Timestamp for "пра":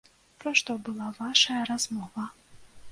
0.43-0.53